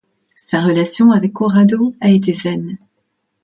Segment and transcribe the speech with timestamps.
[0.47, 2.79] Sa relation avec Corrado a été vaine.